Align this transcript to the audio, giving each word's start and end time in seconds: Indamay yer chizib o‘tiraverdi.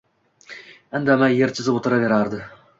Indamay 1.01 1.39
yer 1.43 1.55
chizib 1.59 1.81
o‘tiraverdi. 1.83 2.45